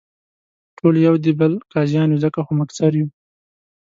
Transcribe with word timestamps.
ټول 0.77 0.93
یو 1.07 1.15
دې 1.23 1.31
بل 1.39 1.53
قاضیان 1.73 2.07
یو، 2.09 2.21
ځکه 2.25 2.39
خو 2.45 2.51
مقصر 2.61 2.91
یو. 2.99 3.07